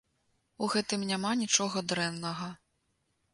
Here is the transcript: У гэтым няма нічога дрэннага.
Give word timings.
У 0.63 0.69
гэтым 0.75 1.03
няма 1.09 1.31
нічога 1.43 1.85
дрэннага. 1.93 2.49